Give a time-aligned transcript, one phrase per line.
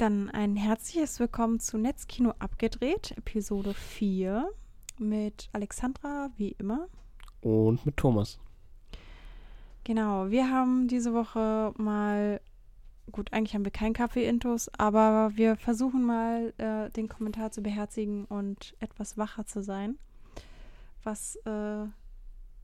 [0.00, 4.50] Dann ein herzliches Willkommen zu Netzkino abgedreht, Episode 4
[4.96, 6.88] mit Alexandra, wie immer.
[7.42, 8.40] Und mit Thomas.
[9.84, 12.40] Genau, wir haben diese Woche mal,
[13.12, 18.24] gut, eigentlich haben wir keinen Kaffee-Intos, aber wir versuchen mal, äh, den Kommentar zu beherzigen
[18.24, 19.98] und etwas wacher zu sein.
[21.02, 21.84] Was, äh,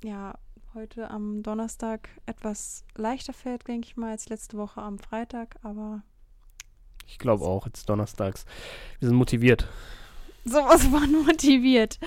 [0.02, 0.38] ja,
[0.72, 6.02] heute am Donnerstag etwas leichter fällt, denke ich mal, als letzte Woche am Freitag, aber
[7.06, 8.44] ich glaube auch, jetzt donnerstags.
[8.98, 9.68] Wir sind motiviert.
[10.44, 11.98] Sowas von motiviert.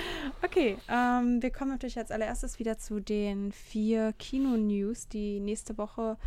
[0.42, 6.18] Okay, ähm, wir kommen natürlich als allererstes wieder zu den vier Kino-News, die nächste Woche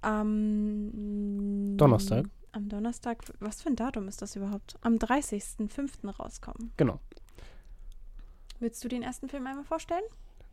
[0.00, 2.26] am Donnerstag.
[2.52, 4.76] Am Donnerstag, was für ein Datum ist das überhaupt?
[4.80, 6.08] Am 30.05.
[6.10, 6.72] rauskommen.
[6.78, 6.98] Genau.
[8.60, 10.02] Willst du den ersten Film einmal vorstellen?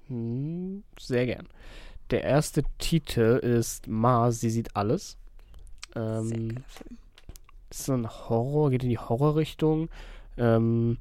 [0.07, 1.47] Hm, sehr gern.
[2.11, 5.17] Der erste Titel ist Ma, sie sieht alles.
[5.95, 6.63] Ähm,
[7.69, 9.89] ist so ein Horror, geht in die Horrorrichtung.
[10.37, 10.97] Ähm,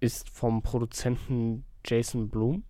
[0.00, 2.64] ist vom Produzenten Jason Bloom.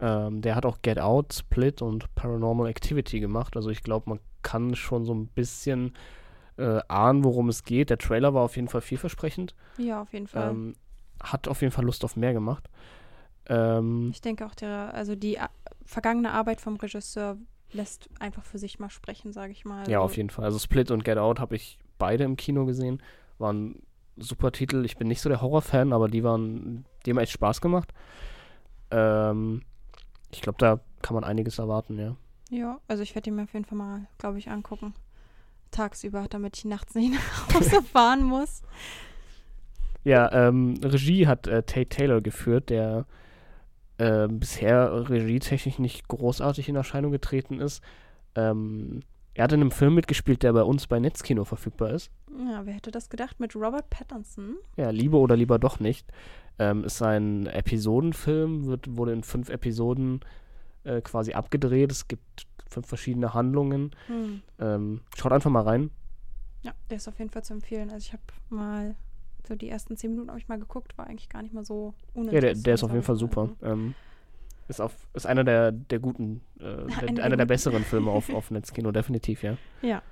[0.00, 3.56] Ähm, der hat auch Get Out, Split und Paranormal Activity gemacht.
[3.56, 5.94] Also ich glaube, man kann schon so ein bisschen
[6.56, 7.90] äh, ahnen, worum es geht.
[7.90, 9.54] Der Trailer war auf jeden Fall vielversprechend.
[9.78, 10.50] Ja, auf jeden Fall.
[10.50, 10.74] Ähm,
[11.22, 12.68] hat auf jeden Fall Lust auf mehr gemacht.
[13.46, 15.50] Ähm, ich denke auch, der, also die a
[15.84, 17.36] vergangene Arbeit vom Regisseur
[17.74, 19.88] lässt einfach für sich mal sprechen, sage ich mal.
[19.88, 20.44] Ja, auf jeden Fall.
[20.44, 23.02] Also Split und Get Out habe ich beide im Kino gesehen.
[23.38, 23.82] Waren
[24.16, 24.84] super Titel.
[24.84, 27.92] Ich bin nicht so der Horrorfan, aber die waren, die haben echt Spaß gemacht.
[28.90, 29.62] Ähm,
[30.30, 32.16] ich glaube, da kann man einiges erwarten, ja.
[32.50, 34.94] Ja, also ich werde die mir auf jeden Fall mal, glaube ich, angucken.
[35.70, 37.12] Tagsüber, damit ich nachts nicht
[37.48, 38.62] nach Hause fahren muss.
[40.04, 43.06] Ja, ähm, Regie hat äh, Tate Taylor geführt, der
[43.98, 47.82] äh, bisher regietechnisch nicht großartig in Erscheinung getreten ist.
[48.34, 49.00] Ähm,
[49.34, 52.10] er hat in einem Film mitgespielt, der bei uns bei Netzkino verfügbar ist.
[52.30, 53.40] Ja, wer hätte das gedacht?
[53.40, 54.56] Mit Robert Pattinson.
[54.76, 56.06] Ja, Liebe oder lieber doch nicht.
[56.58, 60.20] Ähm, ist ein Episodenfilm, wird, wurde in fünf Episoden
[60.84, 61.90] äh, quasi abgedreht.
[61.90, 63.90] Es gibt fünf verschiedene Handlungen.
[64.06, 64.42] Hm.
[64.60, 65.90] Ähm, schaut einfach mal rein.
[66.62, 67.90] Ja, der ist auf jeden Fall zu empfehlen.
[67.90, 68.94] Also ich habe mal
[69.46, 71.94] so die ersten zehn Minuten habe ich mal geguckt, war eigentlich gar nicht mal so
[72.14, 72.32] uninteressant.
[72.32, 73.50] Ja, der, der ist auf jeden Fall super.
[73.62, 73.94] Ähm,
[74.68, 78.50] ist, auf, ist einer der, der guten, äh, der, einer der besseren Filme auf, auf
[78.50, 79.56] Netzkino, definitiv, ja.
[79.82, 80.02] Ja.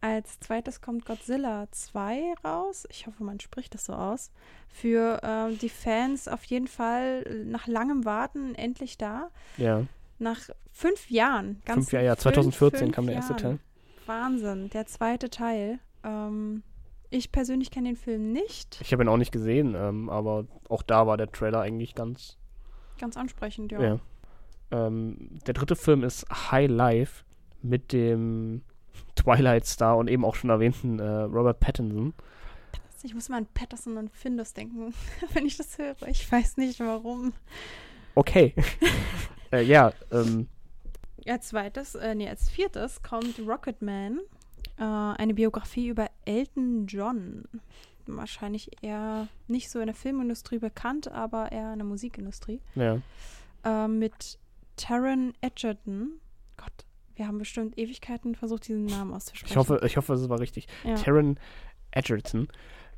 [0.00, 2.88] Als zweites kommt Godzilla 2 raus.
[2.90, 4.32] Ich hoffe, man spricht das so aus.
[4.68, 9.30] Für äh, die Fans auf jeden Fall nach langem Warten endlich da.
[9.58, 9.86] Ja.
[10.18, 10.40] Nach
[10.72, 11.62] fünf Jahren.
[11.64, 12.16] Ganz fünf Jahre, ja.
[12.16, 13.58] 2014 fünf kam der erste Teil.
[14.06, 15.78] Wahnsinn, der zweite Teil.
[16.02, 16.64] Ähm,
[17.12, 18.80] ich persönlich kenne den Film nicht.
[18.80, 22.38] Ich habe ihn auch nicht gesehen, ähm, aber auch da war der Trailer eigentlich ganz.
[22.98, 23.82] Ganz ansprechend, ja.
[23.82, 24.00] ja.
[24.70, 27.24] Ähm, der dritte Film ist High Life
[27.60, 28.62] mit dem
[29.14, 32.14] Twilight Star und eben auch schon erwähnten äh, Robert Pattinson.
[33.02, 34.94] Ich muss mal an Patterson und Findus denken,
[35.32, 35.96] wenn ich das höre.
[36.08, 37.32] Ich weiß nicht warum.
[38.14, 38.54] Okay.
[39.52, 40.48] äh, ja, ähm.
[41.26, 44.20] Als zweites, äh, nee, als viertes kommt Rocketman
[44.78, 47.44] äh, eine Biografie über Elton John.
[48.06, 52.60] Wahrscheinlich eher nicht so in der Filmindustrie bekannt, aber eher in der Musikindustrie.
[52.74, 53.00] Ja.
[53.64, 54.38] Äh, mit
[54.76, 56.20] Taron Edgerton.
[56.56, 56.72] Gott,
[57.14, 59.52] wir haben bestimmt Ewigkeiten versucht, diesen Namen auszusprechen.
[59.52, 60.66] Ich hoffe, ich hoffe, es war richtig.
[60.84, 60.94] Ja.
[60.94, 61.38] Taron
[61.92, 62.48] Edgerton.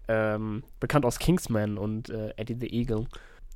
[0.07, 3.07] Ähm, bekannt aus Kingsman und äh, Eddie the Eagle.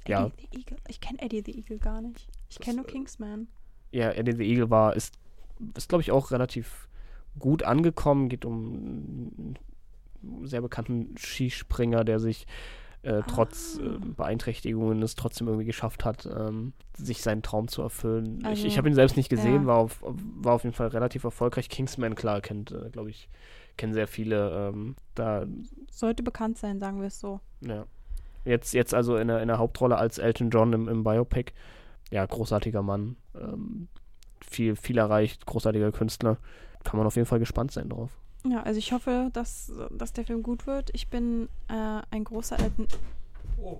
[0.04, 0.30] Eddie ja.
[0.36, 0.76] the Eagle?
[0.88, 2.28] Ich kenne Eddie the Eagle gar nicht.
[2.48, 3.48] Ich kenne nur Kingsman.
[3.90, 5.14] Ja, Eddie the Eagle war, ist,
[5.76, 6.88] ist glaube ich, auch relativ
[7.38, 8.28] gut angekommen.
[8.28, 9.54] Geht um
[10.22, 12.47] einen sehr bekannten Skispringer, der sich
[13.03, 18.41] äh, trotz äh, Beeinträchtigungen es trotzdem irgendwie geschafft hat, ähm, sich seinen Traum zu erfüllen.
[18.44, 19.66] Also, ich ich habe ihn selbst nicht gesehen, ja.
[19.66, 21.69] war, auf, war auf jeden Fall relativ erfolgreich.
[21.69, 23.28] Kingsman, klar, kennt, äh, glaube ich,
[23.76, 24.70] kennen sehr viele.
[24.70, 25.47] Ähm, da
[25.91, 27.41] Sollte bekannt sein, sagen wir es so.
[27.60, 27.87] Ja.
[28.44, 31.53] Jetzt, jetzt also in der, in der Hauptrolle als Elton John im, im Biopic.
[32.10, 33.16] Ja, großartiger Mann.
[33.34, 33.88] Ähm,
[34.41, 36.38] viel, viel erreicht, großartiger Künstler
[36.88, 38.10] kann man auf jeden Fall gespannt sein drauf.
[38.47, 40.88] Ja, also ich hoffe, dass, dass der Film gut wird.
[40.94, 42.88] Ich bin äh, ein großer alten.
[43.58, 43.79] Oh.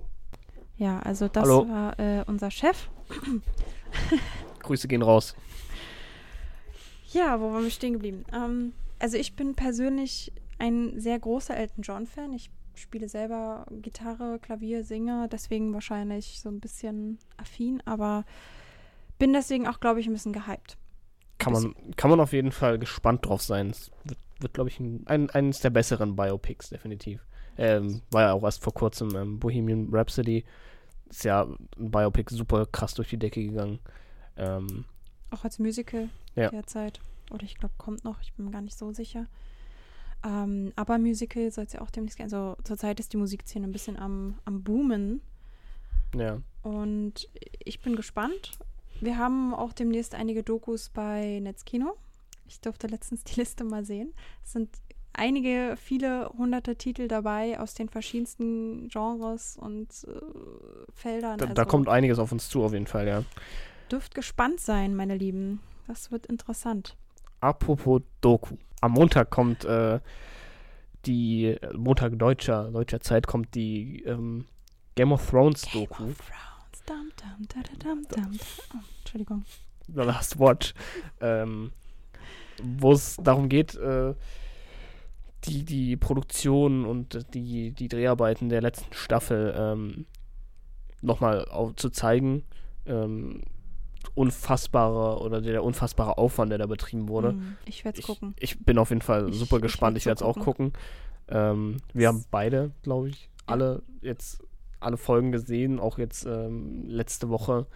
[0.77, 1.67] Ja, also das Hallo.
[1.67, 2.87] war äh, unser Chef.
[4.61, 5.35] Grüße gehen raus.
[7.11, 8.25] Ja, wo waren wir stehen geblieben?
[8.31, 12.31] Ähm, also ich bin persönlich ein sehr großer Elton John-Fan.
[12.33, 18.23] Ich spiele selber Gitarre, Klavier, singe, deswegen wahrscheinlich so ein bisschen affin, aber
[19.17, 20.77] bin deswegen auch, glaube ich, ein bisschen gehypt
[21.39, 23.71] kann man, kann man auf jeden Fall gespannt drauf sein.
[23.71, 27.25] Es wird, wird glaube ich, ein, ein, eines der besseren Biopics, definitiv.
[27.57, 30.45] Ähm, war ja auch erst vor kurzem ähm, Bohemian Rhapsody.
[31.09, 31.47] Ist ja
[31.77, 33.79] ein Biopic super krass durch die Decke gegangen.
[34.37, 34.85] Ähm,
[35.31, 36.49] auch als Musical ja.
[36.49, 37.01] derzeit.
[37.31, 39.27] Oder ich glaube, kommt noch, ich bin mir gar nicht so sicher.
[40.25, 42.25] Ähm, aber Musical soll es ja auch demnächst gehen.
[42.25, 45.21] Also zurzeit ist die Musikszene ein bisschen am, am Boomen.
[46.15, 46.41] Ja.
[46.63, 47.29] Und
[47.63, 48.51] ich bin gespannt.
[49.01, 51.95] Wir haben auch demnächst einige Dokus bei Netzkino.
[52.47, 54.13] Ich durfte letztens die Liste mal sehen.
[54.43, 54.69] Es sind
[55.13, 61.37] einige, viele hunderte Titel dabei aus den verschiedensten Genres und äh, Feldern.
[61.37, 63.23] Da, also, da kommt einiges auf uns zu, auf jeden Fall, ja.
[63.91, 65.61] Dürft gespannt sein, meine Lieben.
[65.87, 66.95] Das wird interessant.
[67.41, 68.55] Apropos Doku.
[68.81, 69.99] Am Montag kommt äh,
[71.05, 74.45] die, Montag deutscher, deutscher Zeit kommt die ähm,
[74.95, 76.03] Game of Thrones Game Doku.
[76.03, 76.48] of Thrones.
[76.89, 78.39] Dum, dum, da, da, dum.
[78.73, 79.45] Oh, Entschuldigung.
[79.87, 80.73] The Last Watch,
[81.21, 81.71] ähm,
[82.63, 84.15] wo es darum geht, äh,
[85.43, 90.07] die, die Produktion und die, die Dreharbeiten der letzten Staffel ähm,
[91.03, 91.45] nochmal
[91.75, 92.43] zu zeigen.
[92.87, 93.43] Ähm,
[94.15, 97.29] unfassbare oder der unfassbare Aufwand, der da betrieben wurde.
[97.29, 98.33] Hm, ich werde es gucken.
[98.39, 99.95] ich bin auf jeden Fall super ich gespannt.
[99.95, 100.73] Ich werde es auch gucken.
[101.27, 104.41] Ähm, wir haben beide, glaube ich, alle jetzt
[104.79, 105.79] alle Folgen gesehen.
[105.79, 107.67] Auch jetzt ähm, letzte Woche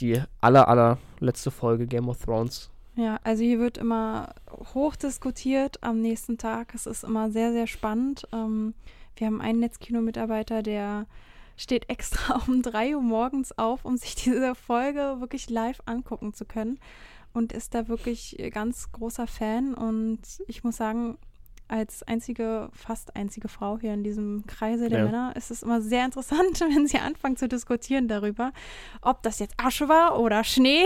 [0.00, 2.70] die aller, aller letzte Folge Game of Thrones.
[2.94, 4.34] Ja, also hier wird immer
[4.74, 6.74] hoch diskutiert am nächsten Tag.
[6.74, 8.26] Es ist immer sehr, sehr spannend.
[8.32, 8.74] Ähm,
[9.16, 11.06] wir haben einen Netzkino-Mitarbeiter, der
[11.56, 16.44] steht extra um 3 Uhr morgens auf, um sich diese Folge wirklich live angucken zu
[16.44, 16.78] können
[17.32, 19.74] und ist da wirklich ganz großer Fan.
[19.74, 21.18] Und ich muss sagen,
[21.68, 25.04] als einzige, fast einzige Frau hier in diesem Kreise der Ja.
[25.04, 28.52] Männer ist es immer sehr interessant, wenn sie anfangen zu diskutieren darüber,
[29.02, 30.84] ob das jetzt Asche war oder Schnee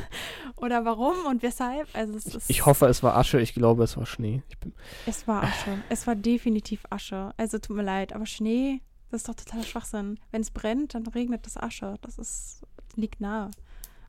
[0.56, 1.88] oder warum und weshalb.
[1.94, 3.40] Also ist, Ich hoffe, es war Asche.
[3.40, 4.42] Ich glaube, es war Schnee.
[4.48, 4.72] Ich bin,
[5.06, 5.78] es war Asche.
[5.88, 7.32] Es war definitiv Asche.
[7.36, 8.80] Also tut mir leid, aber Schnee,
[9.10, 10.18] das ist doch totaler Schwachsinn.
[10.30, 11.96] Wenn es brennt, dann regnet das Asche.
[12.02, 12.62] Das ist
[12.96, 13.50] liegt nahe.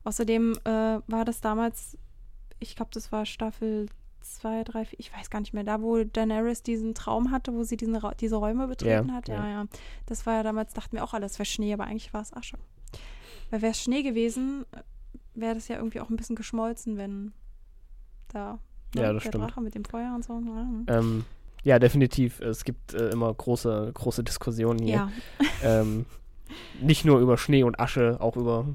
[0.04, 1.96] Außerdem äh, war das damals,
[2.58, 3.86] ich glaube, das war Staffel
[4.22, 7.62] 2, 3, 4, ich weiß gar nicht mehr, da wo Daenerys diesen Traum hatte, wo
[7.64, 9.28] sie diesen Ra diese Räume betreten Ja, hat.
[9.28, 9.48] Ja, ja.
[9.48, 9.64] ja.
[10.06, 12.58] Das war ja damals, dachten wir auch alles wäre Schnee, aber eigentlich war es Asche.
[13.50, 14.64] Weil wäre es Schnee gewesen,
[15.34, 17.32] wäre das ja irgendwie auch ein bisschen geschmolzen, wenn
[18.28, 18.58] da
[18.94, 19.44] ne, Ja, das der stimmt.
[19.44, 20.40] Drache mit dem Feuer und so.
[20.40, 21.24] Ja, ähm,
[21.64, 22.40] ja, definitiv.
[22.40, 24.94] Es gibt äh, immer große, große Diskussionen hier.
[24.94, 25.10] ja.
[25.64, 26.06] Ähm,
[26.80, 28.66] nicht nur über Schnee und Asche, auch über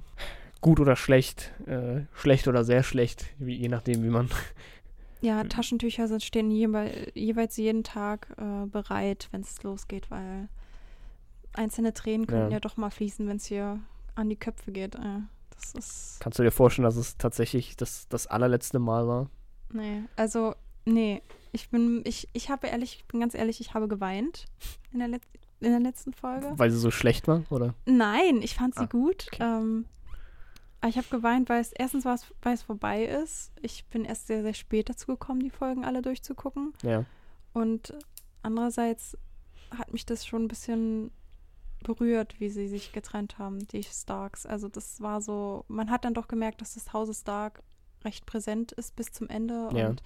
[0.61, 4.29] gut oder schlecht, äh, schlecht oder sehr schlecht, je nachdem, wie man.
[5.21, 5.49] Ja, Mhm.
[5.49, 10.47] Taschentücher sind, stehen jeweils, jeweils jeden Tag äh, bereit, wenn es losgeht, weil
[11.53, 12.57] einzelne Tränen könnten Ja.
[12.57, 13.79] ja, doch mal fließen, wenn es hier
[14.15, 14.95] an die Köpfe geht.
[14.95, 15.21] Äh,
[15.55, 16.17] das ist.
[16.19, 19.29] Kannst du dir vorstellen, dass es tatsächlich das, das allerletzte Mal war?
[19.73, 20.53] Nee, also,
[20.85, 21.21] nee.
[21.51, 24.45] Ich bin, ich, ich habe ehrlich, ich bin ganz ehrlich, ich habe geweint
[24.93, 25.21] in der, Let
[25.61, 26.53] in der letzten Folge.
[26.55, 27.73] Weil sie so schlecht war, oder?
[27.87, 29.27] Nein, ich fand sie Ah, gut.
[29.33, 29.41] okay.
[29.43, 29.85] Ähm,
[30.85, 33.51] ich habe geweint, weil es erstens war weil es vorbei ist.
[33.61, 36.73] Ich bin erst sehr, sehr spät dazu gekommen, die Folgen alle durchzugucken.
[36.83, 37.05] Ja.
[37.53, 37.93] Und
[38.43, 39.17] andererseits
[39.75, 41.11] hat mich das schon ein bisschen
[41.83, 44.45] berührt, wie sie sich getrennt haben, die Starks.
[44.45, 47.61] Also das war so, man hat dann doch gemerkt, dass das Hause Stark
[48.03, 49.69] recht präsent ist bis zum Ende.
[49.73, 49.89] Ja.
[49.89, 50.01] Und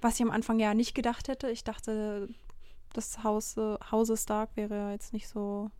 [0.00, 2.28] was ich am Anfang ja nicht gedacht hätte, ich dachte,
[2.92, 5.70] das Hause, Hause Stark wäre jetzt nicht so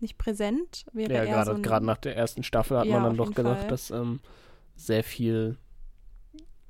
[0.00, 0.86] nicht präsent.
[0.92, 3.60] Wäre Ja, gerade so gerade nach der ersten Staffel hat Ja, man dann doch gedacht,
[3.60, 3.68] Fall.
[3.68, 4.20] dass ähm,
[4.76, 5.56] sehr viel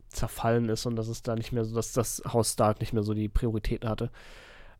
[0.08, 3.02] zerfallen ist und dass es da nicht mehr so, dass das Haus Stark nicht mehr
[3.02, 4.10] so die Prioritäten hatte.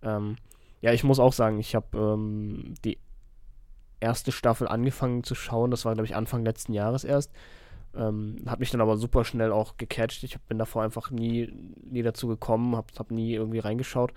[0.03, 0.37] Ähm,
[0.81, 2.99] ja, ich muss auch sagen, ich habe ähm, die
[4.01, 5.71] erste Staffel angefangen zu schauen.
[5.71, 7.33] Das war, glaube ich, Anfang letzten Jahres erst.
[7.95, 10.23] Ähm, hat mich dann aber super schnell auch gecatcht.
[10.23, 11.51] Ich bin davor einfach nie,
[11.83, 14.13] nie dazu gekommen, habe hab nie irgendwie reingeschaut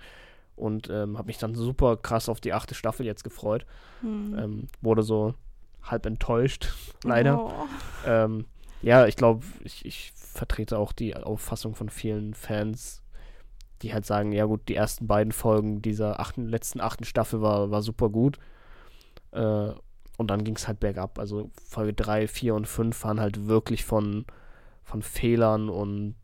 [0.60, 3.66] und ähm, habe mich dann super krass auf die achte Staffel jetzt gefreut.
[4.02, 4.38] Hm.
[4.38, 5.34] Ähm, wurde so
[5.82, 6.72] halb enttäuscht,
[7.04, 7.40] leider.
[7.40, 7.52] Oh.
[8.06, 8.46] Ähm,
[8.82, 13.02] ja, ich glaube, ich, ich vertrete auch die Auffassung von vielen Fans,
[13.82, 17.70] die halt sagen, ja gut, die ersten beiden Folgen dieser achten, letzten achten Staffel war,
[17.70, 18.38] war super gut.
[19.32, 19.70] Äh,
[20.16, 21.18] und dann ging es halt bergab.
[21.18, 24.26] Also Folge 3, 4 und 5 waren halt wirklich von,
[24.82, 26.14] von Fehlern und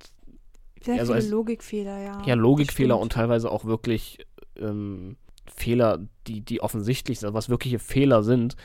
[0.82, 2.22] Sehr also es- Logikfehler, ja.
[2.24, 4.18] ja, Logikfehler und teilweise auch wirklich
[4.56, 5.16] ähm,
[5.46, 8.56] Fehler, die, die offensichtlich sind, was wirkliche Fehler sind,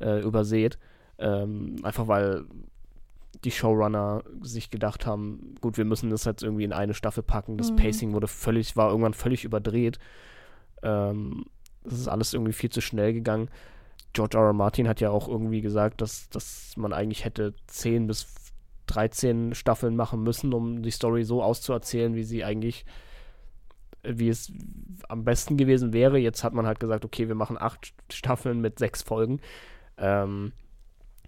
[0.00, 0.78] äh, übersät.
[1.18, 2.44] Ähm, einfach weil
[3.44, 7.56] die Showrunner sich gedacht haben, gut, wir müssen das jetzt irgendwie in eine Staffel packen.
[7.56, 7.76] Das Mhm.
[7.76, 9.98] Pacing wurde völlig, war irgendwann völlig überdreht.
[10.82, 11.44] Ähm,
[11.84, 13.48] das ist alles irgendwie viel zu schnell gegangen.
[14.12, 14.44] George R.
[14.46, 14.52] R.
[14.52, 18.26] Martin hat ja auch irgendwie gesagt, dass, dass man eigentlich hätte 10 bis
[18.88, 22.84] 13 Staffeln machen müssen, um die Story so auszuerzählen, wie sie eigentlich,
[24.02, 24.52] wie es
[25.08, 26.18] am besten gewesen wäre.
[26.18, 29.40] Jetzt hat man halt gesagt, okay, wir machen acht Staffeln mit sechs Folgen.
[29.96, 30.52] Ähm,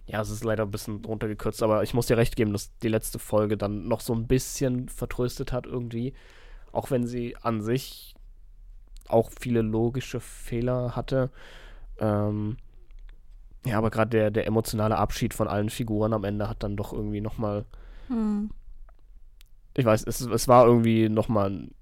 [0.07, 2.89] ja, es ist leider ein bisschen runtergekürzt, aber ich muss dir recht geben, dass die
[2.89, 6.13] letzte Folge dann noch so ein bisschen vertröstet hat irgendwie.
[6.71, 8.15] Auch wenn sie an sich
[9.07, 11.29] auch viele logische Fehler hatte.
[11.99, 12.57] Ähm,
[13.65, 16.93] ja, aber gerade der, der emotionale Abschied von allen Figuren am Ende hat dann doch
[16.93, 17.65] irgendwie nochmal.
[18.07, 18.49] Hm.
[19.77, 21.75] Ich weiß, es, es war irgendwie nochmal ein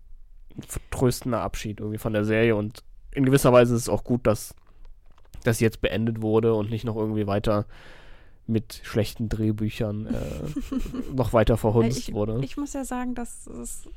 [0.68, 4.54] vertröstender Abschied irgendwie von der Serie und in gewisser Weise ist es auch gut, dass
[5.44, 7.66] das jetzt beendet wurde und nicht noch irgendwie weiter
[8.46, 12.40] mit schlechten Drehbüchern äh, noch weiter verhunzt ich, wurde.
[12.44, 13.88] Ich muss ja sagen, dass es,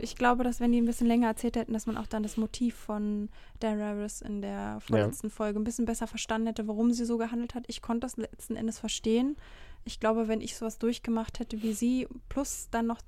[0.00, 2.36] ich glaube, dass wenn die ein bisschen länger erzählt hätten, dass man auch dann das
[2.36, 3.28] Motiv von
[3.60, 5.32] Daenerys in der vorletzten ja.
[5.32, 7.64] Folge ein bisschen besser verstanden hätte, warum sie so gehandelt hat.
[7.66, 9.36] Ich konnte das letzten Endes verstehen.
[9.84, 13.00] Ich glaube, wenn ich sowas durchgemacht hätte wie sie, plus dann noch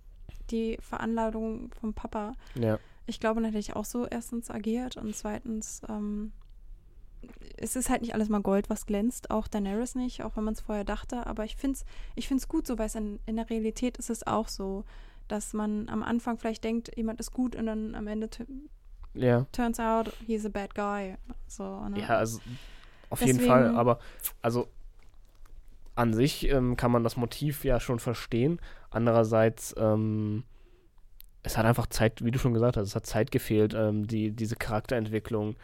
[0.51, 2.79] die Veranladung vom Papa, ja.
[3.07, 6.33] ich glaube, dann hätte ich auch so erstens agiert und zweitens ähm,
[7.57, 10.55] es ist halt nicht alles mal Gold, was glänzt, auch Daenerys nicht, auch wenn man
[10.55, 13.37] es vorher dachte, aber ich finde es ich find's gut so, weil es in, in
[13.37, 14.85] der Realität ist es auch so,
[15.31, 18.29] dass man am Anfang vielleicht denkt, jemand ist gut und dann am Ende
[19.15, 19.47] ja.
[19.53, 21.17] turns out, he's a bad guy.
[21.47, 22.01] So, ne?
[22.01, 22.41] Ja, also
[23.11, 23.99] auf Deswegen, jeden Fall, aber
[24.43, 24.69] also
[25.95, 28.61] an sich ähm, kann man das Motiv ja schon verstehen.
[28.91, 30.45] Andererseits, ähm,
[31.43, 34.31] es hat einfach Zeit, wie du schon gesagt hast, es hat Zeit gefehlt, ähm, die,
[34.31, 35.57] diese Charakterentwicklung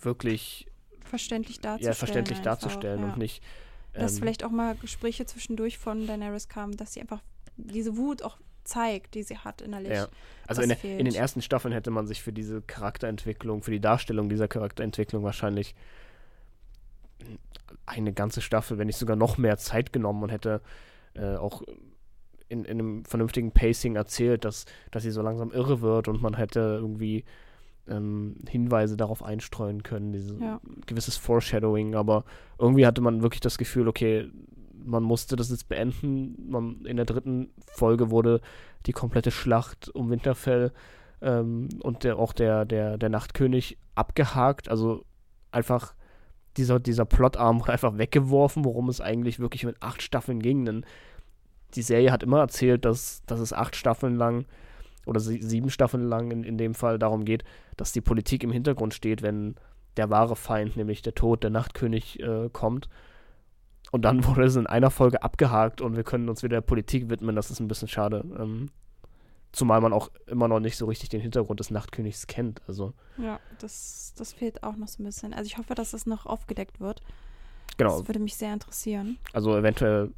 [0.00, 0.66] wirklich
[1.04, 1.92] verständlich darzustellen.
[1.92, 3.06] Ja, verständlich einfach, darzustellen ja.
[3.06, 3.42] und nicht.
[3.94, 7.22] Ähm, dass vielleicht auch mal Gespräche zwischendurch von Daenerys kamen, dass sie einfach
[7.56, 9.92] diese Wut auch zeigt, die sie hat innerlich.
[9.92, 10.08] Ja.
[10.46, 13.80] Also in, der, in, den ersten Staffeln hätte man sich für diese Charakterentwicklung, für die
[13.80, 15.74] Darstellung dieser Charakterentwicklung wahrscheinlich
[17.86, 20.60] eine ganze Staffel, wenn nicht sogar noch mehr Zeit genommen und hätte
[21.14, 21.62] äh, auch
[22.48, 26.34] in, in, einem vernünftigen Pacing erzählt, dass, dass sie so langsam irre wird und man
[26.34, 27.24] hätte irgendwie
[27.88, 30.60] ähm, Hinweise darauf einstreuen können, dieses ja.
[30.86, 32.24] gewisses Foreshadowing, aber
[32.58, 34.30] irgendwie hatte man wirklich das Gefühl, okay,
[34.84, 36.50] man musste das jetzt beenden.
[36.50, 38.40] Man, in der dritten Folge wurde
[38.86, 40.72] die komplette Schlacht um Winterfell
[41.22, 44.68] ähm, und der, auch der, der, der Nachtkönig abgehakt.
[44.68, 45.04] Also
[45.50, 45.94] einfach
[46.56, 50.64] dieser, dieser Plotarm wurde einfach weggeworfen, worum es eigentlich wirklich mit acht Staffeln ging.
[50.64, 50.84] Denn
[51.74, 54.44] die Serie hat immer erzählt, dass, dass es acht Staffeln lang
[55.06, 57.44] oder sieben Staffeln lang in, in dem Fall darum geht,
[57.76, 59.56] dass die Politik im Hintergrund steht, wenn
[59.96, 62.88] der wahre Feind, nämlich der Tod, der Nachtkönig, äh, kommt.
[63.94, 67.10] Und dann wurde es in einer Folge abgehakt und wir können uns wieder der Politik
[67.10, 67.36] widmen.
[67.36, 68.24] Das ist ein bisschen schade.
[68.36, 68.70] Ähm,
[69.52, 72.60] zumal man auch immer noch nicht so richtig den Hintergrund des Nachtkönigs kennt.
[72.66, 72.92] Also.
[73.18, 75.32] Ja, das, das fehlt auch noch so ein bisschen.
[75.32, 77.02] Also ich hoffe, dass das noch aufgedeckt wird.
[77.76, 78.00] Genau.
[78.00, 79.16] Das würde mich sehr interessieren.
[79.32, 80.10] Also eventuell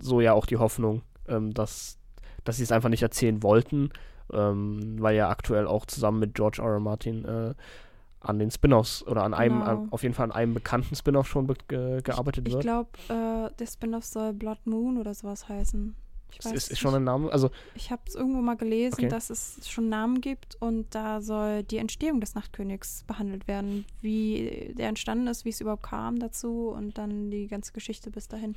[0.00, 1.98] so ja auch die Hoffnung, ähm, dass,
[2.42, 3.90] dass sie es einfach nicht erzählen wollten,
[4.32, 6.68] ähm, weil ja aktuell auch zusammen mit George R.
[6.68, 6.80] R.
[6.80, 7.54] Martin äh,
[8.24, 9.86] an den Spin-offs oder an einem, genau.
[9.90, 12.64] auf jeden Fall an einem bekannten Spin-off schon ge gearbeitet ich, wird.
[12.64, 15.94] Ich glaube, äh, der Spin-off soll Blood Moon oder sowas heißen.
[16.38, 17.30] Ich weiß ist, ist schon ein Name?
[17.30, 19.08] Also, ich habe es irgendwo mal gelesen, okay.
[19.08, 24.74] dass es schon Namen gibt und da soll die Entstehung des Nachtkönigs behandelt werden, wie
[24.76, 28.56] der entstanden ist, wie es überhaupt kam dazu und dann die ganze Geschichte bis dahin.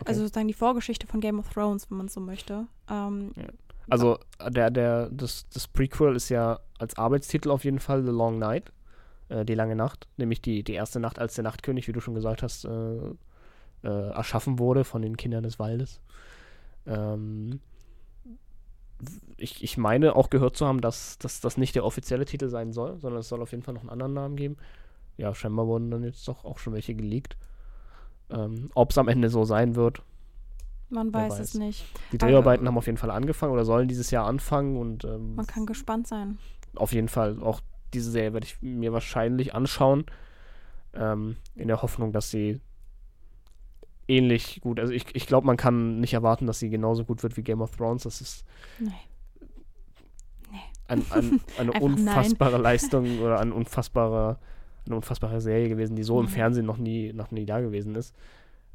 [0.00, 0.08] Okay.
[0.08, 2.66] Also sozusagen die Vorgeschichte von Game of Thrones, wenn man so möchte.
[2.90, 3.44] Ähm, ja.
[3.88, 4.18] Also
[4.48, 8.72] der, der, das, das Prequel ist ja als Arbeitstitel auf jeden Fall The Long Night,
[9.28, 12.14] äh, die lange Nacht, nämlich die, die erste Nacht, als der Nachtkönig, wie du schon
[12.14, 12.96] gesagt hast, äh,
[13.82, 16.00] äh, erschaffen wurde von den Kindern des Waldes.
[16.86, 17.60] Ähm,
[19.36, 22.72] ich, ich meine auch gehört zu haben, dass, dass das nicht der offizielle Titel sein
[22.72, 24.56] soll, sondern es soll auf jeden Fall noch einen anderen Namen geben.
[25.16, 27.36] Ja, scheinbar wurden dann jetzt doch auch schon welche geleakt.
[28.30, 30.02] Ähm, Ob es am Ende so sein wird,
[30.90, 31.84] man weiß, weiß, es nicht.
[32.12, 35.46] Die Dreharbeiten haben auf jeden Fall angefangen oder sollen dieses Jahr anfangen und ähm, man
[35.46, 36.38] kann gespannt sein.
[36.76, 37.42] Auf jeden Fall.
[37.42, 37.60] Auch
[37.94, 40.06] diese Serie werde ich mir wahrscheinlich anschauen.
[40.92, 42.60] Ähm, in der Hoffnung, dass sie
[44.08, 44.78] ähnlich gut.
[44.80, 47.60] Also ich, ich glaube, man kann nicht erwarten, dass sie genauso gut wird wie Game
[47.60, 48.04] of Thrones.
[48.04, 48.44] Das ist
[48.78, 48.90] nee.
[50.50, 50.58] Nee.
[50.86, 52.62] Ein, ein, eine unfassbare nein.
[52.62, 54.38] Leistung oder ein unfassbarer,
[54.84, 56.26] eine unfassbare Serie gewesen, die so mhm.
[56.26, 58.14] im Fernsehen noch nie, noch nie da gewesen ist.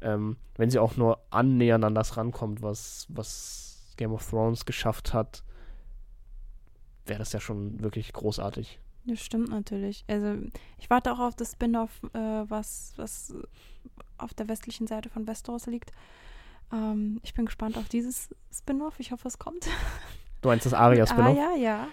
[0.00, 5.14] Ähm, wenn sie auch nur annähernd an das rankommt, was, was Game of Thrones geschafft
[5.14, 5.44] hat,
[7.06, 8.80] wäre das ja schon wirklich großartig.
[9.04, 10.04] Das stimmt natürlich.
[10.08, 10.34] Also
[10.78, 13.34] ich warte auch auf das Spin-off, äh, was, was
[14.18, 15.92] auf der westlichen Seite von Westeros liegt.
[16.72, 19.00] Ähm, ich bin gespannt auf dieses Spin-off.
[19.00, 19.66] Ich hoffe, es kommt.
[20.42, 21.36] Du meinst das Aria-Spin-off?
[21.36, 21.88] Ah, ja, ja.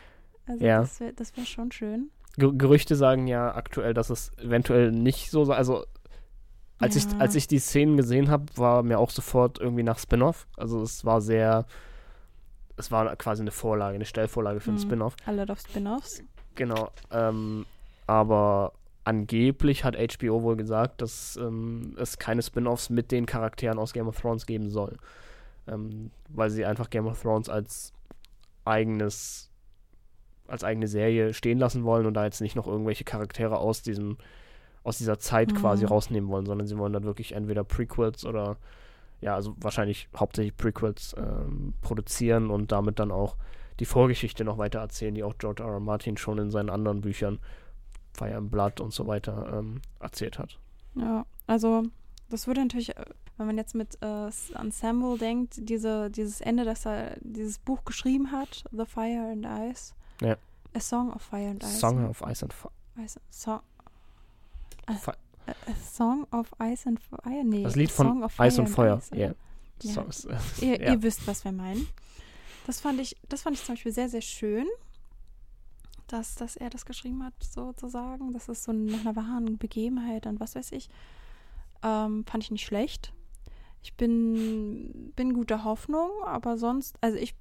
[0.46, 0.82] Also ja.
[0.82, 2.12] das wäre wär schon schön.
[2.38, 5.86] Gerüchte sagen ja aktuell, dass es eventuell nicht so, also
[6.80, 7.02] als, ja.
[7.02, 10.48] ich, als ich die Szenen gesehen habe, war mir auch sofort irgendwie nach Spin-off.
[10.56, 11.66] Also es war sehr,
[12.78, 14.78] es war quasi eine Vorlage, eine Stellvorlage für mhm.
[14.78, 15.16] einen Spin-off.
[15.26, 16.24] Alle doch Spin-offs.
[16.58, 16.92] Genau.
[17.12, 17.66] Ähm,
[18.08, 18.74] aber
[19.06, 24.08] angeblich hat HBO wohl gesagt, dass ähm, es keine Spin-offs mit den Charakteren aus Game
[24.08, 24.98] of Thrones geben soll.
[25.68, 27.94] Ähm, weil sie einfach Game of Thrones als
[28.66, 29.50] eigenes
[30.48, 34.18] als eigene Serie stehen lassen wollen und da jetzt nicht noch irgendwelche Charaktere aus diesem
[34.84, 35.56] aus dieser Zeit mhm.
[35.58, 38.56] quasi rausnehmen wollen, sondern sie wollen dann wirklich entweder Prequels oder
[39.20, 43.36] ja, also wahrscheinlich hauptsächlich Prequels ähm, produzieren und damit dann auch
[43.80, 45.70] die Vorgeschichte noch weiter erzählen, die auch George R.
[45.70, 45.80] R.
[45.80, 47.40] Martin schon in seinen anderen Büchern
[48.14, 50.58] Fire and Blood und so weiter ähm, erzählt hat.
[50.96, 51.84] Ja, also
[52.30, 53.06] das würde natürlich, äh,
[53.38, 54.06] wenn man jetzt mit äh,
[54.54, 59.46] an Samuel denkt, diese, dieses Ende, dass er dieses Buch geschrieben hat, The Fire and
[59.72, 59.94] Ice.
[60.22, 60.36] Ja.
[60.74, 61.80] A Song of Fire and Ice.
[61.80, 62.72] Song of Ice and Fire.
[63.30, 63.62] Song,
[64.88, 67.44] a, a, Song of Ice and Fire?
[67.44, 67.64] Nee.
[67.64, 68.98] Das Lied von Eis und Feuer.
[68.98, 69.36] Ice, yeah.
[69.84, 69.94] ja.
[69.94, 70.94] Songs, äh, ihr, ja.
[70.94, 71.88] ihr wisst, was wir meinen.
[72.68, 74.68] Das fand ich, das fand ich zum Beispiel sehr, sehr schön,
[76.08, 78.34] dass, dass er das geschrieben hat, sozusagen.
[78.34, 80.90] Das ist so nach einer wahren Begebenheit und was weiß ich.
[81.82, 83.14] Ähm, fand ich nicht schlecht.
[83.82, 87.36] Ich bin, bin guter Hoffnung, aber sonst, also ich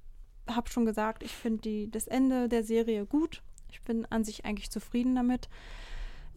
[0.49, 3.43] habe schon gesagt, ich finde das Ende der Serie gut.
[3.69, 5.49] Ich bin an sich eigentlich zufrieden damit.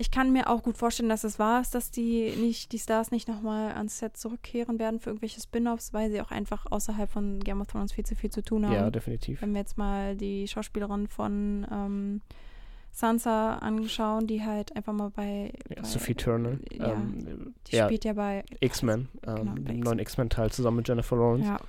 [0.00, 3.10] Ich kann mir auch gut vorstellen, dass es wahr ist, dass die nicht, die Stars
[3.10, 7.38] nicht nochmal ans Set zurückkehren werden für irgendwelche Spin-offs, weil sie auch einfach außerhalb von
[7.40, 8.72] Game of Thrones viel zu viel zu tun haben.
[8.72, 9.42] Ja, definitiv.
[9.42, 12.22] Wenn wir jetzt mal die Schauspielerin von ähm,
[12.92, 16.56] Sansa anschauen, die halt einfach mal bei, ja, bei Sophie Turner.
[16.72, 21.16] Ja, ähm, die ja, spielt ja bei X-Men, ähm, genau, neuen X-Men-Teil zusammen mit Jennifer
[21.16, 21.46] Lawrence.
[21.46, 21.60] Ja,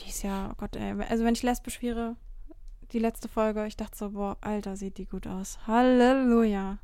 [0.00, 2.16] die ist ja, oh Gott, ey, also wenn ich lesbisch wäre,
[2.92, 5.58] die letzte Folge, ich dachte so, boah, Alter, sieht die gut aus.
[5.66, 6.76] Halleluja.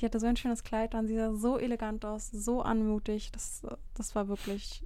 [0.00, 3.32] Die hatte so ein schönes Kleid an, sie sah so elegant aus, so anmutig.
[3.32, 3.62] Das,
[3.94, 4.82] das war wirklich,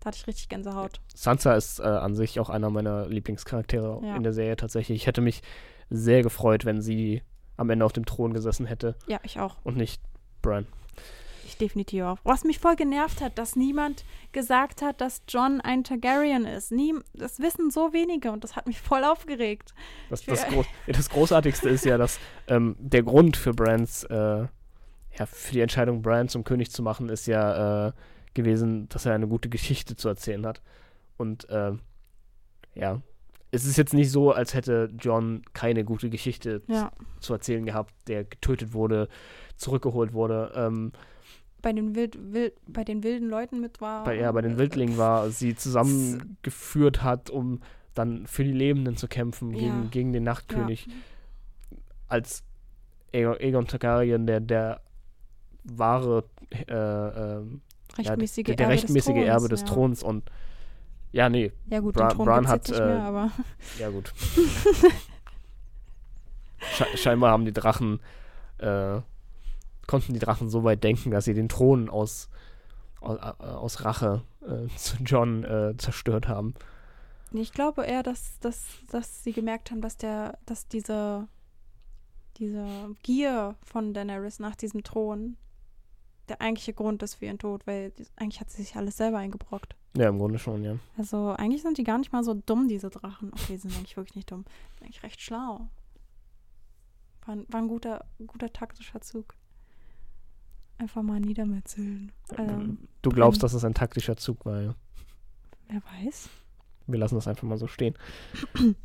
[0.00, 1.00] da hatte ich richtig Gänsehaut.
[1.14, 4.16] Sansa ist äh, an sich auch einer meiner Lieblingscharaktere ja.
[4.16, 4.96] in der Serie tatsächlich.
[5.00, 5.42] Ich hätte mich
[5.88, 7.22] sehr gefreut, wenn sie
[7.56, 8.94] am Ende auf dem Thron gesessen hätte.
[9.06, 9.56] Ja, ich auch.
[9.64, 10.02] Und nicht
[10.42, 10.66] Bran.
[11.46, 12.18] Ich definitiv auch.
[12.24, 16.72] Was mich voll genervt hat, dass niemand gesagt hat, dass John ein Targaryen ist.
[16.72, 19.72] Nie, das wissen so wenige und das hat mich voll aufgeregt.
[20.10, 24.46] Das, das, Groß, das Großartigste ist ja, dass ähm, der Grund für Brans, äh,
[25.16, 27.92] ja, für die Entscheidung, Bran zum König zu machen, ist ja äh,
[28.34, 30.62] gewesen, dass er eine gute Geschichte zu erzählen hat.
[31.16, 31.72] Und äh,
[32.74, 33.02] ja,
[33.50, 36.92] es ist jetzt nicht so, als hätte John keine gute Geschichte ja.
[37.20, 39.08] zu erzählen gehabt, der getötet wurde,
[39.56, 40.52] zurückgeholt wurde.
[40.54, 40.92] Ähm,
[41.62, 44.04] bei den, Wild, Wild, bei den wilden Leuten mit war.
[44.04, 47.60] Bei, ja, bei den Wildlingen war, sie zusammengeführt hat, um
[47.94, 49.60] dann für die Lebenden zu kämpfen ja.
[49.60, 50.86] gegen, gegen den Nachtkönig.
[50.86, 50.92] Ja.
[52.06, 52.44] Als
[53.12, 54.82] Aegon Targaryen, der, der
[55.64, 57.42] wahre, äh, äh,
[57.96, 60.30] rechtmäßige ja, der, der rechtmäßige Erbe des, Erbe des Throns und
[61.12, 61.52] ja, nee.
[61.70, 62.68] Ja, gut, Bra Bran hat.
[62.68, 63.30] Nicht mehr, äh, aber
[63.78, 64.12] ja, gut.
[66.58, 68.00] Sche scheinbar haben die Drachen.
[68.58, 69.00] Äh,
[69.86, 72.28] konnten die Drachen so weit denken, dass sie den Thron aus,
[73.00, 76.54] aus, äh, aus Rache äh, zu John äh, zerstört haben.
[77.32, 81.28] Ich glaube eher, dass, dass, dass sie gemerkt haben, dass der, dass diese,
[82.38, 82.66] diese
[83.02, 85.36] Gier von Daenerys nach diesem Thron
[86.28, 89.74] der eigentliche Grund ist für ihren Tod, weil eigentlich hat sie sich alles selber eingebrockt.
[89.96, 90.76] Ja, im Grunde schon, ja.
[90.96, 93.32] Also eigentlich sind die gar nicht mal so dumm, diese Drachen.
[93.32, 94.44] Okay, sind eigentlich wirklich nicht dumm.
[94.74, 95.68] Sind eigentlich recht schlau.
[97.26, 99.34] War, war ein guter, guter taktischer Zug.
[100.78, 102.12] Einfach mal niedermetzeln.
[102.36, 104.74] Ähm, du glaubst, dass es ein taktischer Zug war, ja?
[105.68, 106.28] Wer weiß.
[106.86, 107.94] Wir lassen das einfach mal so stehen.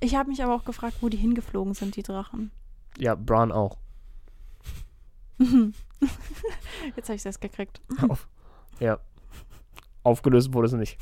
[0.00, 2.52] Ich habe mich aber auch gefragt, wo die hingeflogen sind, die Drachen.
[2.98, 3.78] Ja, Bran auch.
[6.96, 7.80] Jetzt habe ich es gekriegt.
[8.08, 8.28] Auf.
[8.80, 8.98] Ja.
[10.02, 10.98] Aufgelöst wurde es nicht.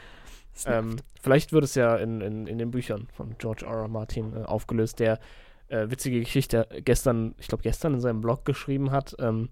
[0.66, 3.82] ähm, vielleicht wird es ja in, in, in den Büchern von George R.
[3.82, 3.88] R.
[3.88, 5.18] Martin äh, aufgelöst, der
[5.68, 9.48] äh, witzige Geschichte gestern, ich glaube gestern in seinem Blog geschrieben hat, ähm,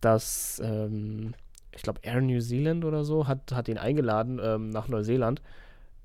[0.00, 1.34] dass ähm,
[1.74, 5.42] ich glaube Air New Zealand oder so hat, hat ihn eingeladen ähm, nach Neuseeland,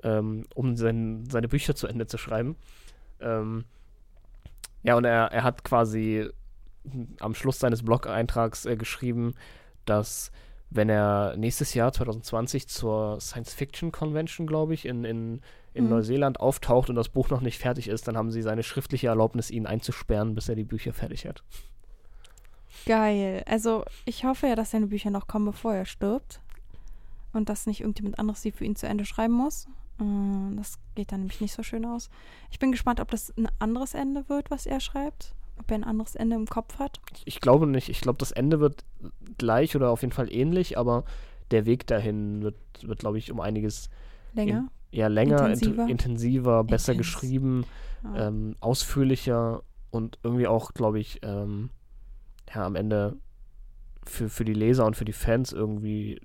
[0.03, 2.56] ähm, um sein, seine Bücher zu Ende zu schreiben.
[3.19, 3.65] Ähm,
[4.84, 6.30] ja, und er, er hat quasi
[7.19, 9.34] am Schluss seines Blog-Eintrags äh, geschrieben,
[9.86, 10.32] dass
[10.69, 15.41] wenn er nächstes Jahr 2020 zur Science Fiction Convention, glaube ich, in, in,
[15.73, 15.91] in mhm.
[15.91, 19.50] Neuseeland auftaucht und das Buch noch nicht fertig ist, dann haben sie seine schriftliche Erlaubnis,
[19.50, 21.43] ihn einzusperren, bis er die Bücher fertig hat.
[22.86, 23.43] Geil.
[23.45, 26.41] Also ich hoffe ja, dass seine Bücher noch kommen, bevor er stirbt.
[27.34, 29.67] Und dass nicht irgendjemand anderes sie für ihn zu Ende schreiben muss.
[30.00, 32.10] Äh, das geht dann nämlich nicht so schön aus.
[32.52, 35.84] Ich bin gespannt, ob das ein anderes Ende wird, was er schreibt ob er ein
[35.84, 37.00] anderes Ende im Kopf hat?
[37.26, 37.89] Ich glaube nicht.
[37.89, 38.86] Ich glaube, das Ende wird
[39.38, 41.04] gleich oder auf jeden Fall ähnlich, aber
[41.52, 43.89] der Weg dahin wird, wird glaube ich, um einiges
[44.34, 44.70] länger.
[44.91, 47.08] In, ja, länger, intensiver, int intensiver besser Intens.
[47.08, 47.65] geschrieben,
[48.04, 48.28] ja.
[48.28, 51.70] ähm, ausführlicher und irgendwie auch, glaube ich, ähm,
[52.54, 53.17] ja, am Ende
[54.06, 56.22] für, für die Leser und für die Fans irgendwie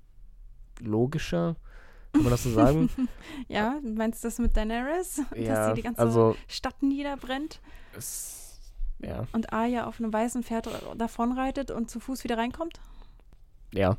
[0.79, 1.55] logischer.
[2.13, 2.89] Kann man das so sagen?
[3.47, 5.21] ja, meinst du das mit Daenerys?
[5.35, 7.59] ja, Dass sie die ganze also Stadt niederbrennt
[7.97, 8.42] es,
[9.05, 12.79] ja, und Arya auf einem weißen Pferd davonreitet und zu Fuß wieder reinkommt?
[13.73, 13.97] ja.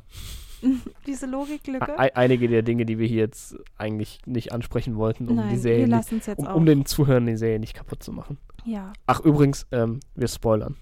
[1.05, 1.99] Diese Logiklücke?
[1.99, 5.57] Ei- einige der Dinge, die wir hier jetzt eigentlich nicht ansprechen wollten, um Nein, die
[5.57, 8.37] Serie, nicht, um, um den Zuhörern die Serie nicht kaputt zu machen.
[8.63, 8.93] ja.
[9.05, 10.75] Ach, übrigens, ähm, wir spoilern.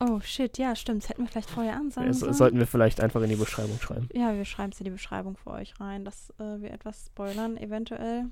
[0.00, 1.02] Oh, shit, ja, stimmt.
[1.02, 2.32] Das hätten wir vielleicht vorher ansagen Das sollen.
[2.32, 4.08] sollten wir vielleicht einfach in die Beschreibung schreiben.
[4.14, 7.56] Ja, wir schreiben es in die Beschreibung für euch rein, dass äh, wir etwas spoilern,
[7.56, 8.24] eventuell.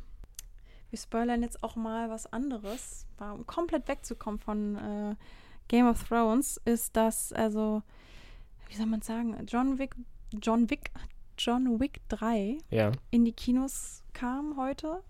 [0.91, 5.17] Wir spoilern jetzt auch mal was anderes, um komplett wegzukommen von äh,
[5.69, 7.83] Game of Thrones, ist das, also,
[8.69, 9.97] wie soll man sagen, John Wick,
[10.41, 10.91] John Wick,
[11.39, 12.93] John Wick 3 Ja.
[13.11, 15.03] in die Kinos kam heute,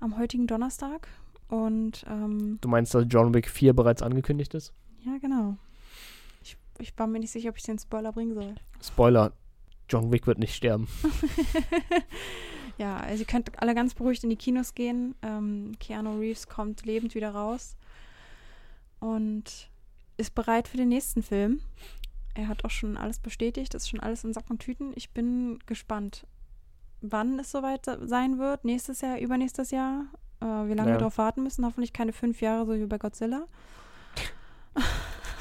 [0.00, 1.08] am heutigen Donnerstag.
[1.48, 4.72] Und ähm, Du meinst, dass John Wick 4 bereits angekündigt ist?
[5.04, 5.56] ja, genau.
[6.42, 8.54] Ich, ich war mir nicht sicher, ob ich den Spoiler bringen soll.
[8.82, 9.32] Spoiler,
[9.90, 10.88] John Wick wird nicht sterben.
[12.78, 15.14] ja, also ihr könnt alle ganz beruhigt in die Kinos gehen.
[15.22, 17.76] Ähm, Keanu Reeves kommt lebend wieder raus
[19.00, 19.68] und
[20.16, 21.60] ist bereit für den nächsten Film.
[22.34, 24.92] Er hat auch schon alles bestätigt, ist schon alles in Sack und Tüten.
[24.96, 26.26] Ich bin gespannt,
[27.00, 28.64] wann es soweit se- sein wird.
[28.64, 30.06] Nächstes Jahr, übernächstes Jahr.
[30.40, 30.94] Äh, wie lange Ja.
[30.94, 31.64] wir darauf warten müssen.
[31.64, 33.46] Hoffentlich keine fünf Jahre, so wie bei Godzilla.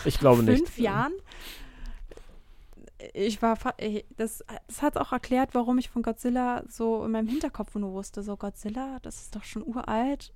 [0.06, 0.58] Ich glaube nicht.
[0.58, 1.14] Fünf Jahren?
[3.14, 3.58] Ich war,
[4.18, 8.24] das, das hat auch erklärt, warum ich von Godzilla so in meinem Hinterkopf nur wusste,
[8.24, 10.34] so Godzilla, das ist doch schon uralt.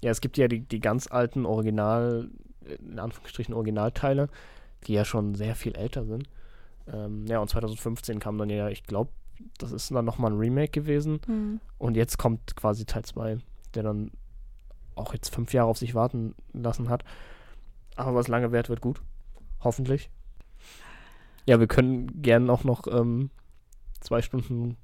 [0.00, 2.30] Ja, es gibt ja die, die ganz alten Original,
[2.80, 4.28] in Anführungsstrichen Originalteile,
[4.86, 6.28] die ja schon sehr viel älter sind.
[6.92, 9.10] Ähm, ja, und 2015 kam dann ja, ich glaube,
[9.58, 11.20] das ist dann nochmal ein Remake gewesen.
[11.26, 11.60] Hm.
[11.78, 13.38] Und jetzt kommt quasi Teil 2,
[13.74, 14.10] der dann
[14.94, 17.04] auch jetzt fünf Jahre auf sich warten lassen hat.
[17.96, 19.00] Aber was lange währt, wird gut.
[19.60, 20.10] Hoffentlich.
[21.48, 23.30] Ja, wir können gerne auch noch ähm,
[24.00, 24.76] zwei Stunden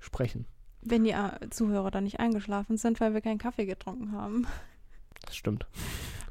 [0.00, 0.46] sprechen.
[0.80, 4.46] Wenn die äh, Zuhörer dann nicht eingeschlafen sind, weil wir keinen Kaffee getrunken haben.
[5.20, 5.66] Das stimmt.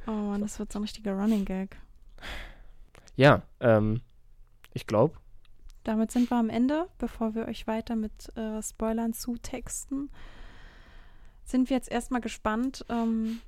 [0.08, 1.78] Oh Mann, das wird so ein richtiger Running Gag.
[3.16, 4.02] Ja, ähm,
[4.74, 5.14] ich glaube,
[5.84, 6.88] Damit sind wir am Ende.
[6.98, 10.10] Bevor wir euch weiter mit äh, Spoilern zutexten,
[11.44, 13.42] sind wir jetzt erstmal gespannt, ähm,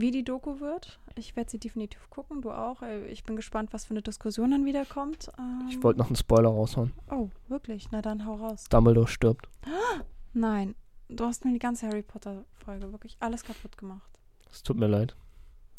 [0.00, 0.98] wie die Doku wird.
[1.16, 2.82] Ich werde sie definitiv gucken, du auch.
[2.82, 5.30] Äh, Ich bin gespannt, was für eine Diskussion dann wieder kommt.
[5.38, 6.92] Ähm, ich wollte noch einen Spoiler raushauen.
[7.10, 7.90] Oh, wirklich?
[7.90, 8.64] Na dann hau raus.
[8.70, 9.48] Dumbledore stirbt.
[10.32, 10.74] Nein,
[11.08, 14.08] du hast mir die ganze Harry Potter-Folge wirklich alles kaputt gemacht.
[14.50, 15.16] Es tut mir leid.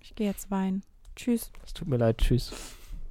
[0.02, 0.84] Ich gehe jetzt weinen.
[1.16, 1.52] Tschüss.
[1.64, 2.18] Es tut mir leid.
[2.18, 2.52] Tschüss.